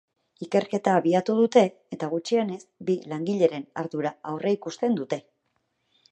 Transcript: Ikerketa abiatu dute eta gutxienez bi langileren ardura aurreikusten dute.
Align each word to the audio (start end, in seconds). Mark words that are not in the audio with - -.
Ikerketa 0.43 0.93
abiatu 0.99 1.33
dute 1.39 1.61
eta 1.97 2.09
gutxienez 2.13 2.59
bi 2.87 2.95
langileren 3.11 3.67
ardura 3.83 4.13
aurreikusten 4.31 4.97
dute. 5.01 5.21